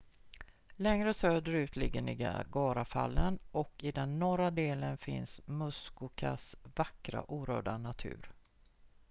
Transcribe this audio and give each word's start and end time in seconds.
längre 0.75 1.13
söderut 1.13 1.75
ligger 1.75 2.01
niagarafallen 2.01 3.39
och 3.51 3.71
i 3.79 3.91
den 3.91 4.19
norra 4.19 4.51
delen 4.51 4.97
finns 4.97 5.41
muskokas 5.45 6.55
vackra 6.75 7.23
orörda 7.23 7.77
natur 7.77 8.31